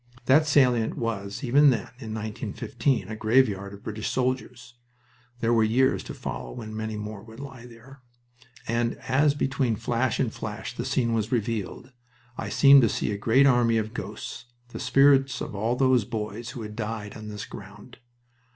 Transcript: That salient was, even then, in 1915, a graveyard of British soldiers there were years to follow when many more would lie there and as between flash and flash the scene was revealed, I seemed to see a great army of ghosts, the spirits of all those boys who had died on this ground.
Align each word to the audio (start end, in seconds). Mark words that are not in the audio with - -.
That 0.25 0.47
salient 0.47 0.97
was, 0.97 1.43
even 1.43 1.69
then, 1.69 1.91
in 1.99 2.11
1915, 2.15 3.07
a 3.09 3.15
graveyard 3.15 3.71
of 3.71 3.83
British 3.83 4.09
soldiers 4.09 4.73
there 5.41 5.53
were 5.53 5.63
years 5.63 6.03
to 6.05 6.15
follow 6.15 6.53
when 6.53 6.75
many 6.75 6.97
more 6.97 7.21
would 7.21 7.39
lie 7.39 7.67
there 7.67 8.01
and 8.67 8.95
as 9.07 9.35
between 9.35 9.75
flash 9.75 10.19
and 10.19 10.33
flash 10.33 10.75
the 10.75 10.85
scene 10.85 11.13
was 11.13 11.31
revealed, 11.31 11.91
I 12.35 12.49
seemed 12.49 12.81
to 12.81 12.89
see 12.89 13.11
a 13.11 13.15
great 13.19 13.45
army 13.45 13.77
of 13.77 13.93
ghosts, 13.93 14.45
the 14.69 14.79
spirits 14.79 15.39
of 15.39 15.53
all 15.53 15.75
those 15.75 16.03
boys 16.03 16.49
who 16.49 16.63
had 16.63 16.75
died 16.75 17.15
on 17.15 17.27
this 17.27 17.45
ground. 17.45 17.99